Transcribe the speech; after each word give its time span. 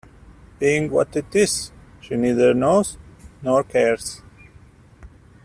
Being 0.57 0.89
what 0.89 1.15
it 1.15 1.35
is, 1.35 1.71
she 1.99 2.15
neither 2.15 2.55
knows 2.55 2.97
nor 3.43 3.63
cares. 3.63 4.23